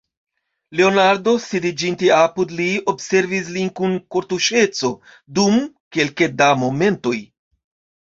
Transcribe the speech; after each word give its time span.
Leonardo, 0.77 1.33
sidiĝinte 1.43 2.09
apud 2.15 2.55
li, 2.61 2.67
observis 2.95 3.53
lin 3.59 3.71
kun 3.83 3.95
kortuŝeco 4.17 4.93
dum 5.39 5.63
kelke 6.01 6.33
da 6.43 6.53
momentoj. 6.67 7.19